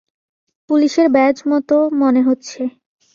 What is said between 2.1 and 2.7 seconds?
হচ্ছে।